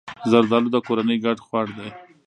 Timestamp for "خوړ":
1.45-1.67